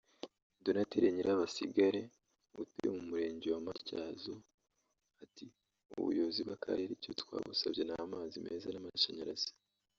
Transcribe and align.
Donathille 0.63 1.09
Nyirabasigare 1.13 2.01
utuye 2.61 2.89
mu 2.95 3.01
murenge 3.09 3.47
wa 3.53 3.61
Matyazo 3.67 4.33
ati 5.23 5.45
“Ubuyobozi 5.99 6.39
bw’Akarere 6.45 6.91
icyo 6.93 7.11
twabusabye 7.21 7.81
ni 7.85 7.93
amazi 8.05 8.37
meza 8.45 8.67
n’amashanyarazi 8.71 9.49